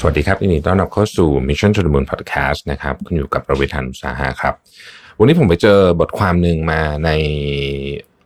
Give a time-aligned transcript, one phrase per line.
[0.00, 4.54] สวัสดีครับยินดีต้อนรับเข้าสู่ Mission to the Moon Podcast นะครับคุณอยู่กับประวิทันุสาหะครับ
[5.18, 7.10] วันนี้ผมไปเจอบทความหนึ่งมาใน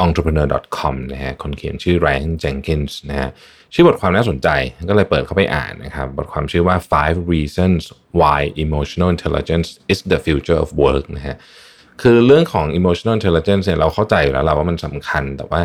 [0.04, 3.30] entrepreneur.com นะฮะคนเขียนชื่อ Ryan Jenkins นะฮะ
[3.74, 4.48] ชื่อบทความน่าสนใจ
[4.90, 7.80] ก็เลยเปิดเข้าไปอ่านนะครับ บทความชื่อว่า five reasons
[8.20, 11.36] why emotional intelligence is the future of work นะฮะ
[12.02, 15.60] คือเรื่องของ emotional intelligence เนี่ยเราเข้าใจอยู่แล้วเราว่ามันสำคัญแต่ว่า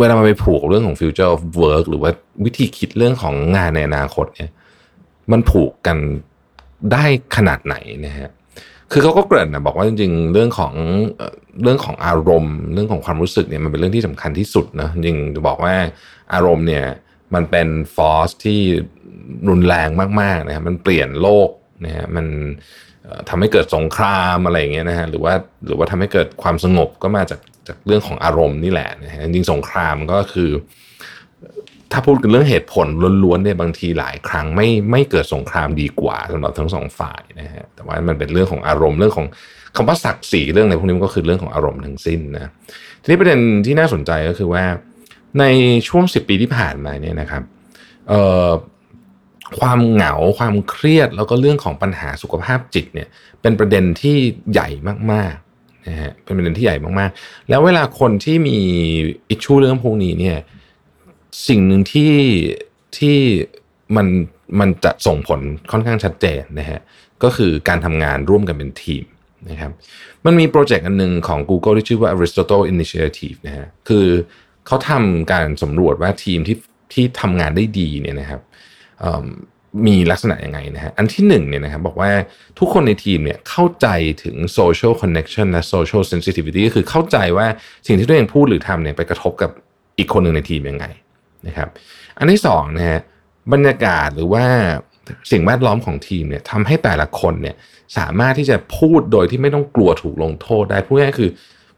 [0.00, 2.10] เวลามันไปผูกเรื่องของ future of work หรือว่า
[2.44, 4.50] วิธีคิดเรื่องของงานในอนาคตเนี่ย
[5.32, 5.98] มันผูกกัน
[6.92, 7.04] ได้
[7.36, 8.30] ขนาดไหนนะฮะ
[8.92, 10.74] คือเขาก็เกริ่นนะบอกว่าจริงๆ เรื่องของ
[11.62, 15.74] เรื่องของอารมณ์ เรื่องของความรู้สึกเนี่ยมันเป็นเรื่องที่สำคัญที่สุดนะจริงจะบอกว่า
[16.34, 16.84] อารมณ์เนี่ย
[17.34, 18.60] มันเป็นฟอร์สที่
[19.48, 19.88] รุนแรง
[20.20, 21.48] มากๆนะครับมันเปลี่ยนโลก
[21.84, 22.26] นะฮะมัน
[23.02, 25.34] เอ่อทำให้เกิดสงครามอะไรอย่างเงี้ยนะฮะหรือว่า
[25.66, 30.50] หรือว่าทำให้เกิดความสงบก็มาจาก จากเรื่องของอารมณ์นี่แหละนะฮะจริงสงครามก็คือ
[31.92, 32.86] ถ้าพูดกันเรื่องเหตุผล
[33.24, 39.26] ล้วนๆเนี่ยบางทีหลายครั้งไม่ไม่เกิดสงครามดีกว่าสำหรับทั้งสองฝ่ายนะฮะแต่ว่ามันเป็นเรื่องของอารมณ์เรื่องของ
[39.76, 42.50] คำว่าศักดิ์ศรีเรื่องอะไรพวกนี้มันก็คือเรื่องของอารมณ์ทั้งสิ้นนะ
[43.02, 44.64] ทีนี้ประเด็นที่น่าสนใจก็คือว่า
[45.38, 45.44] ใน
[45.88, 47.42] ช่วง 10 ปีที่ผ่านมาเนี่ยนะครับ
[48.08, 48.50] เอ่อ
[49.60, 53.08] ความเหงาความเครียดแล้วก็เรื่องของปัญหาสุขภาพจิตเนี่ย
[53.42, 54.16] เป็นประเด็นที่
[54.52, 54.68] ใหญ่
[55.12, 55.49] มากๆ
[55.88, 58.58] นะฮะเป็นประเด็นที่ใหญ่มากๆ แล้วเวลาคนที่มี
[59.30, 60.38] อิชชูเรื่องพวกนี้เนี่ย
[61.48, 62.12] สิ่งหนึ่งที่
[62.98, 63.18] ที่
[63.96, 64.06] มัน
[64.60, 66.80] มันจะส่งผลค่อนข้างชัดเจนนะฮะ
[67.22, 69.04] ก็คือการทำงานร่วมกันเป็นทีม
[69.50, 69.72] นะครับ
[70.24, 74.06] มันมีโปรเจกต์อันหนึ่งของ Google ที่ชื่อว่า Aristotle Initiative นะฮะคือ
[74.66, 76.56] เขาทำการสำรวจว่าทีมที่
[76.92, 78.42] ที่ทำงานได้ดีเนี่ยนะครับ
[79.86, 82.10] มีลักษณะยังไงนะฮะอันที่หนึ่งเนี่ยนะครับบอกว่า
[82.58, 83.86] ทุกคนในทีมเนี่ยเข้าใจ
[84.24, 87.46] ถึง social connection และ social sensitivity ก็คือเข้าใจว่า
[87.86, 89.50] สิ่งที่ตัวเองพูดหรือทำเนี่ยไปกระทบกับ
[89.98, 90.86] อีกคนหนึ่งในทีมยังไง
[91.46, 91.68] นะครับ
[92.18, 93.00] อันที่สองนะฮะ
[93.52, 94.44] บรรยากาศหรือว่า
[95.32, 97.56] สิ่งแวดล้อมของทีมเนี่ยทำให้แต่ละคนเนี่ย
[97.98, 101.30] สามารถที่จะพูดโดยที่ไม่ต้องกลัวถูกลงโทษได้พูดง่ายคือ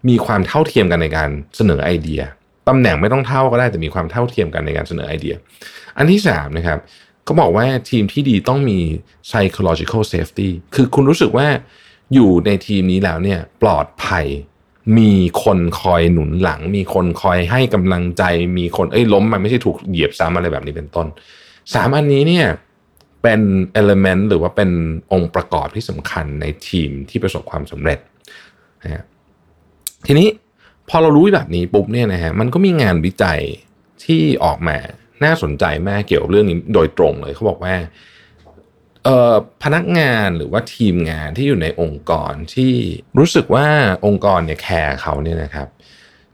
[0.08, 2.20] มีความเท่าเทียมกันในการเสนอไอเดีย
[2.68, 5.34] ตำแหน่งไม่ต้องเท่าก็ได้แต่มีความเท่าเทียมกันในการเสนอไอเดีย
[5.96, 6.78] อันที่สามนะครับ
[7.24, 8.78] เขาบอกว่าทีมที่ดีต้องมี
[9.28, 11.46] psychological safety คือคุณรู้สึกว่า
[12.14, 14.26] อยู่ในทีมนี้แล้วเนี่ยปลอดภัย
[14.98, 15.12] มี
[15.44, 18.22] คนคอยหนุนหลัง มีคนคอยให้กำลังใจ
[18.58, 21.06] มีคนเอ้ยล้มมันไม่ใช่ถูกเหยียบซ้ำอะไรแบบนี้เป็นต้น
[21.74, 22.46] สามอันนี้เนี่ย
[23.22, 23.40] เป็น
[23.80, 24.70] element หรือว่าเป็น
[25.12, 27.98] องค์ประกอบที่สำคัญในทีมที่ประสบความสำเร็จ
[28.82, 29.02] นะฮะ
[30.06, 30.28] ทีนี้
[30.88, 33.40] พอเรารู้แบบนี้ปุ๊บเนี่ยนะฮะมันก็มีงานวิจัย
[34.04, 34.76] ที่ออกมา
[35.24, 37.74] น่าสนใจมากเกี่ยวกับเรื่องนี้โดยตรงเลยเขาบอกว่า
[39.62, 42.72] พนักงานหรือว่าทีมงานที่อยู่ในองค์กรที่
[43.18, 43.66] รู้สึกว่า
[44.06, 45.68] องค์กรเนี่ยแคร์เขาเนี่ยนะครับ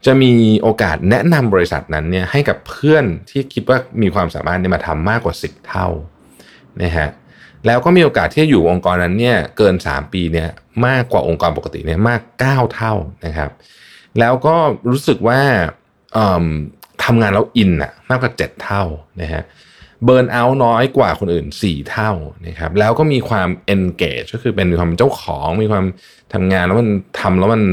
[0.05, 5.87] จะมีโอกาสแนะนำบริษัทนั้นเนี่ยให้กับเพื่อนที่คิดว่ามีความสามารถเนี่ยมาทำมากกว่า 10 เท่า
[6.83, 7.09] นะฮะ
[7.65, 10.49] แล้วก็มีโอกาสที่จะอยู่องค์กรนั้นเนี่ยเกิน 3 ปีเนี่ย
[10.87, 12.93] มากกว่าองค์กรปกติเนี่ยมาก 9 เท่า
[13.25, 13.51] นะครับ
[14.19, 14.55] แล้วก็
[14.89, 15.41] รู้สึกว่า
[17.09, 18.83] ทำงานแล้วอินอะมากกว่า 7 เท่า
[19.21, 19.43] นะฮะ
[20.03, 22.11] เบิร์นเอาท์น้อยกว่าคนอื่น 4 เท่า
[22.47, 25.85] นะครับแล้วก็มีความ engage ก็คือเป็นมีความเจ้าของมีความ
[26.33, 26.89] ทำงานแล้วมัน
[27.19, 27.63] ทำแล้วมัน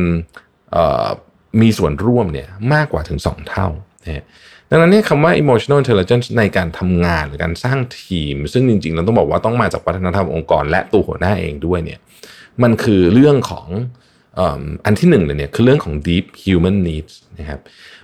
[1.63, 3.69] มีส่วนร่วมเนี่ยมากกว่าถึง 2 เท่า
[4.05, 4.25] นะ
[4.71, 11.99] ดังนั้นเนี่ยคำว่า emotional intelligence ในการทำงานหรือการสร้างทีม ซึ่งจริงๆเราต้องบอกว่าต้องมาจากวัฒนธรรมองค์กรและตัวหัวหน้าเองด้วยเนี่ย
[12.63, 13.67] มันคือเรื่องของ
[14.85, 17.61] อันที่หนึ่งเลยเนี่ยคือเรื่องของ deep human needs นะครับ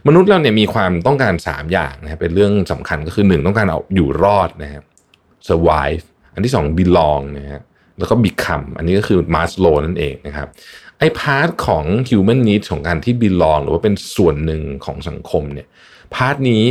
[0.06, 4.84] มนุษย์เราเนี่ยมีความต้องการ 3 อย่างนะครับเป็นเรื่องสำคัญก็คือ 1 ต้องการเอาตัวรอดนะครับ
[5.48, 6.02] survive
[6.34, 7.62] อันที่ 2 belong นะฮะ
[7.98, 10.48] แล้วก็ become อันนี้ก็คือ Maslow นั่นเองนะครับ
[10.98, 15.66] ไอ้ part ของ human needs ของการที่ belong หรือว่าเป็นส่วนหนึ่งของสังคมเนี่ย
[16.14, 16.64] part นี้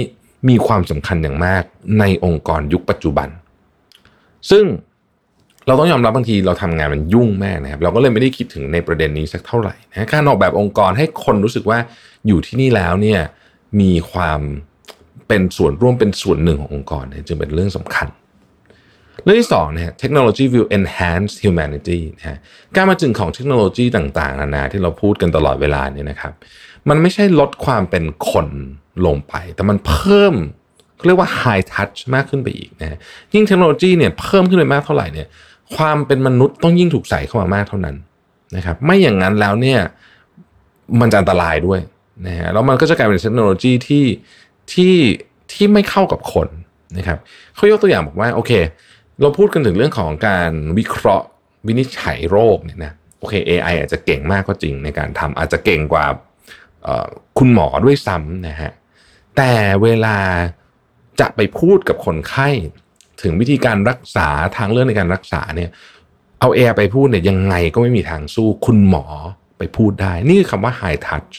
[0.50, 1.64] มีความสำคัญอย่างมาก
[2.00, 3.30] ในองค์กรยุคปัจจุบัน
[4.52, 4.66] ซึ่ง
[5.68, 11.80] เราต้องยอมรับบางทีเราทำงานมันยุ่งมากนะครับ เราก็เลยไม่ได้คิดถึงในประเด็นนี้สักเท่าไหร่นะการออกแบบองค์กรให้คนรู้สึกว่า
[12.28, 13.20] อยู่ที่นี่แล้วเนี่ย
[13.82, 14.42] มีความ
[15.28, 18.08] เป็นส่วนร่วมเป็นส่วนหนึ่งขององค์กรเนี่ยจึงเป็นเรื่องสำคัญ
[19.24, 22.38] เรื่องที่สองเนี่ย technology will enhance humanity นะฮะ
[22.76, 26.34] การมาจึงของเทคโนโลยีต่างๆนานาที่เราพูดกันตลอดเวลาเนี่ยนะครับ
[26.90, 28.48] มันไม่ใช่ลดความเป็นคน
[29.06, 30.36] ลงไป แต่มันเพิ่ม
[31.06, 32.98] เรียกว่า high touch มากขึ้นไปอีกนะฮะ
[33.34, 35.28] ยิ่งเทคโนโลยีเนี่ยเพิ่มขึ้นไปมากเท่าไหร่เนี่ย
[35.78, 37.96] ความเป็นมนุษย์ต้องยิ่งถูกใส่เข้ามามากเท่านั้น
[38.56, 39.80] นะครับ ไม่อย่างนั้นแล้วเนี่ย
[41.00, 41.80] มันจะอันตรายด้วย
[42.28, 44.06] นะฮะแล้วมันก็จะกลายเป็นเทคโนโลยีที่
[44.74, 44.96] ที่
[45.54, 46.48] ที่ไม่เข้ากับคน
[46.98, 47.20] นะครับ
[47.56, 48.52] เขายกตัวอย่างบอกว่าโอเค
[49.22, 51.28] เราพูดกันถึงเรื่องของการวิเคราะห์
[51.68, 56.06] วินิจฉัยโรคเนี่ยนะโอเค AI อาจจะเก่งมากก็จริงในการทำอาจจะเก่งกว่า
[57.38, 58.72] คุณหมอด้วยซ้ำนะฮะ
[59.38, 59.52] แต่
[59.84, 60.18] เวลา
[61.20, 62.50] จะไปพูดกับคนไข้
[63.22, 64.28] ถึงวิธีการรักษา
[64.58, 65.70] ทางเลือกในการรักษาเนี่ย
[66.40, 69.06] เอาเอร์ไปพูดเนี่ยยังไงก็ไม่มีทางสู้คุณหมอ
[69.58, 71.34] ไปพูดได้ นี่คือคำว่า high touch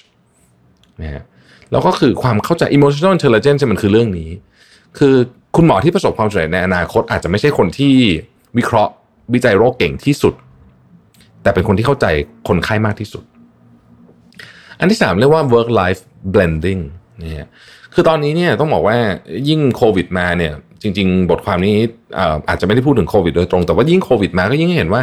[1.03, 1.25] นะฮะ
[1.71, 4.31] แล้วก็คือความเข้าใจ emotional intelligence มันคือเรื่องนี้
[4.99, 5.15] คือ
[5.57, 7.95] คุณหมอที่ประสบความสำเร็จในอนาคต อาจจะไม่ใช่คนที่
[8.59, 8.93] วิเคราะห์
[9.35, 10.35] วิจัยโรคเก่งที่สุด
[11.43, 12.07] แต่เป็นคนที่เข้าใจ
[12.49, 13.25] คนไข้มากที่สุด
[14.79, 16.01] อันที่สามเรียกว่า work life
[16.35, 16.83] blending
[17.23, 17.49] นี่ย
[17.95, 18.97] คือตอนนี้เนี่ยต้องบอกว่า
[19.49, 20.53] ยิ่งโควิดมาเนี่ย
[20.83, 21.77] จริง ๆ บทความนี้
[22.49, 25.03] อาจจะไม่ได้พูดถึงโควิดโดยตรง แต่ว่ายิ่งโควิดมาก็ยิ่งเห็นว่า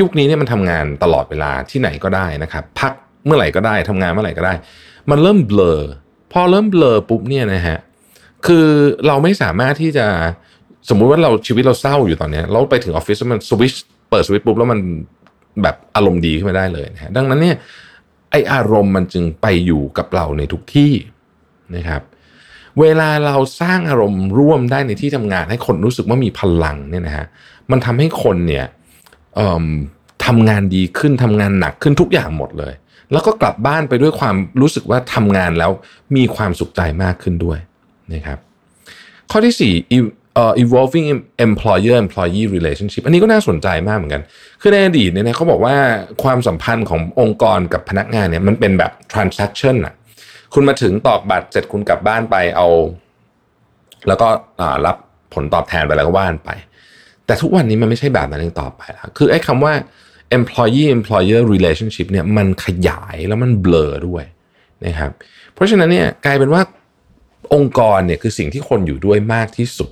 [0.00, 2.92] ยุคนี้เนี่ยมันทำงานตลอดเวลาที่ไหนก็ได้นะครับพัก
[3.26, 4.54] เมื่อไหร่ก็ได้ทำงานเมื่อไหร่ก็ได้
[5.10, 5.78] มันเริ่มเบลอ
[6.32, 7.78] พอเริ่มเบลอปุ๊บเนี่ยนะฮะ
[8.46, 8.66] คือ
[9.06, 10.06] เราไม่สามารถที่จะ
[10.88, 13.74] สมมุติว่าเราชีวิตเราเศร้าอยู่ตอนนี้เราไปถึงออฟฟิศมันสวิช
[14.10, 14.80] เปิดสวิตปุ๊บแล้วมัน
[15.62, 17.56] แบบอารมณ์ดีขึ้นมาได้เลยนะฮะดังนั้นเนี่ย
[18.30, 20.92] ไออารมณ์มันจึงไปอยู่กับเราในทุกที่
[21.76, 22.02] นะครับ
[22.80, 27.26] เวลาเราสร้างอารมณ์ร่วมได้ในที่ทำงาน ให้คนรู้สึกว่ามีพลังเนี่ยนะฮะ
[27.70, 28.66] มันทำให้คนเนี่ย
[30.26, 32.74] ทำงานดีขึ้นทำงานหนักขึ้นทุกอย่างหมดเลย
[33.12, 35.70] แล้วก็กลับบ้านไปด้วยความรู้สึกว่าทำงานแล้ว
[36.16, 37.58] มีความสุขใจมากขึ้นด้วย
[38.12, 38.38] นะครับ
[39.30, 41.08] ข้อที่ 4 evolving
[41.46, 44.22] employer employee relationship อันนี้ก็น่าสนใจมากเหมือนกัน
[44.60, 45.76] คือในอดีตเนี่ยเขาบอกว่า
[46.22, 49.94] ความสัมพันธ์ขององค์กรกับพนักงานเนี่ยมันเป็นแบบ transaction อะ
[50.54, 52.68] คุณมาถึงตอกบัตรเสร็จคุณกลับบ้านไปเอา
[54.08, 54.28] แล้วก็
[54.86, 54.96] รับ
[55.34, 56.50] ผลตอบแทนไปแล้วก็ว่านไป
[57.26, 59.72] แต่ทุกวันนี้มันไม่ใช่แบบนั้นอีกต่อไปแล้วคือไอ้คำว่า
[60.38, 64.24] employee employer relationship เนี่ยมันขยายแล้วมันเบลอด้วย
[64.84, 65.10] นะครับ
[65.54, 66.62] เพราะฉะนั้นเนี่ยกลายเป็นว่า
[67.54, 69.90] องค์กรเนี่ยคือสิ่งที่คนอยู่ด้วยมากที่สุด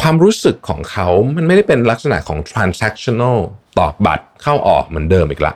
[0.00, 3.38] ความรู้สึกของเขามันไม่ได้เป็นลักษณะของ transactional
[3.78, 5.54] ตอกบัตรเข้าออกเหมือนเดิมอีกละ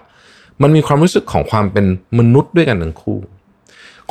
[0.63, 1.87] มันมีความรู้สึกของความเป็น
[2.19, 3.19] มนุษย์ด้วยกันทั้งคู่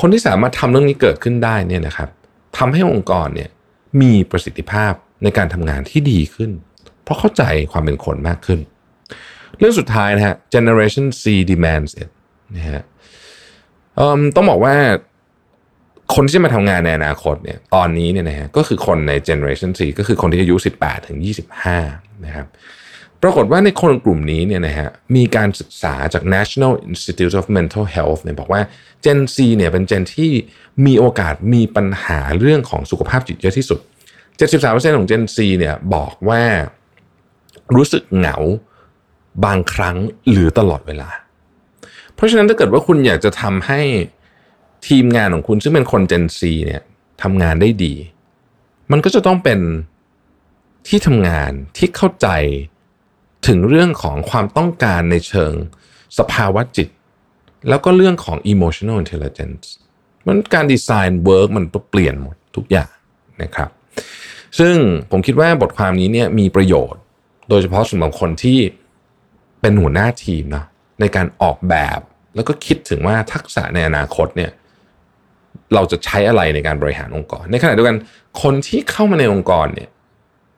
[0.02, 2.10] คนที่สามารถทำเรื่องนี้เกิดขึ้นได้เนี่ยนะครับ
[2.58, 3.50] ทำให้องค์กรเนี่ย
[4.02, 6.52] มีประสิทธิภาพในการทำงานที่ดีขึ้น
[7.04, 8.60] เพราะเข้าใจความเป็นคนมากขึ้น
[9.60, 12.10] เรื่องสุดท้ายนะฮะ generation C demands it
[12.56, 12.82] นะฮะ
[14.36, 14.76] ต้องบอกว่า
[16.16, 21.20] คนที่จะมาทำงานในอนาคตเนี่ยตอนนี้เนี่ยนะฮะก็คือคนใน generation C ก็คือคนที่อายุ 18 ถึง
[21.74, 22.48] 25 นะครับ
[23.24, 28.62] ปรากฏว่าในคนกลุ่มนี้เนี่ยนะฮะมีการศึกษาจาก National Institute of Mental Health เนี่ยบอกว่า
[29.06, 30.32] Gen C เนี่ยเป็น Gen ที่
[30.86, 33.80] มีโอกาสมีปัญหาเรื่องของสุขภาพจิตเยอะที่สุด
[34.40, 36.44] 73%ของ Gen C เนี่ยบอกว่า
[37.76, 38.38] รู้สึกเหงา
[39.46, 39.98] บางครั้ง
[40.30, 41.10] หรือตลอดเวลา
[42.16, 43.82] เพราะฉะนั้นถ้าเกิดว่าคุณอยากจะทำให้
[44.88, 46.82] ทีมงานของคุณซึ่งเป็นคน Gen Z เนี่ย
[47.24, 47.94] ทำงานได้ดี
[48.92, 49.60] มันก็จะต้องเป็น
[50.88, 52.28] ที่ทำงานที่เข้าใจ
[53.48, 55.54] ถึงเรื่องของความต้องการในเชิง
[56.18, 56.90] สภาวะจิต
[57.70, 59.66] แล้วก็เรื่องของ emotional intelligence
[60.26, 62.92] มันการ design work มันเปลี่ยนหมดทุกอย่าง
[63.44, 63.70] นะครับ
[64.60, 64.76] ซึ่ง
[65.12, 67.02] ผมคิดว่าบทความนี้เนี่ยมีประโยชน์
[67.50, 68.60] โดยเฉพาะสำหรับคนที่
[69.62, 70.64] เป็นหัวหน้าทีมนะ
[71.00, 72.00] ในการออกแบบ
[72.36, 74.52] แล้วก็คิดถึงว่าทักษะในอนาคตเนี่ย
[75.74, 77.98] เราจะใช้อะไรในการบริหารองค์กร ในขณะเดียวกัน
[78.42, 79.90] คนที่เข้ามาในองค์กรเนี่ย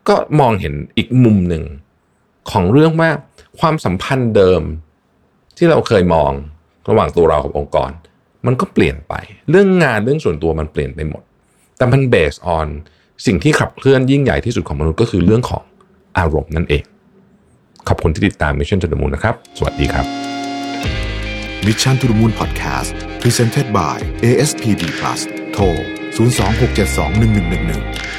[0.10, 1.64] ก็มองเห็นอีกมุมหนึ่ง
[2.52, 3.10] ของเรื่องว่า
[3.60, 4.62] ความสัมพันธ์เดิม
[5.58, 6.32] ที่เราเคยมอง
[6.90, 7.92] ระหว่างตัวเรากับองค์กร
[8.46, 9.14] มันก็เปลี่ยนไป
[9.50, 11.24] เรื่องงานเรื่องส่วนตัวมันเปลี่ยนไปหมด
[11.78, 12.68] แต่มันเบสออน
[13.26, 15.64] สิ่งที่ขับเคลื่อนยิ่งใหญ่ที่สุดของมนุษย์ก็คือเรื่องของ
[16.18, 16.84] อารมณ์นั่นเอง
[17.88, 20.06] ขอบคุณที่ติดตาม Mission to the Moon นะครับ สวัสดีครับ
[21.66, 22.90] Mission to the Moon Podcast
[23.22, 25.20] Presented by ASPD Plus
[25.54, 25.64] โทร
[26.16, 28.19] 026721111